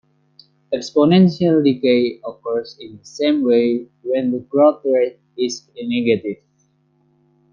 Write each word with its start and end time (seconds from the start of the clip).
Exponential 0.73 1.63
decay 1.63 2.19
occurs 2.25 2.75
in 2.79 2.97
the 2.97 3.05
same 3.05 3.43
way 3.43 3.85
when 4.01 4.31
the 4.31 4.39
growth 4.39 4.81
rate 4.83 5.19
is 5.37 5.69
negative. 5.79 6.37